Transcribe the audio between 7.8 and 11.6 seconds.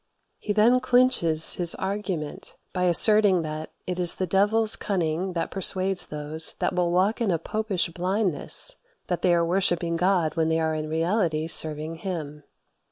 blindness" that they are worshipping God when they are in reality